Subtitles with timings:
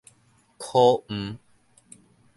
[0.57, 1.37] 苦毋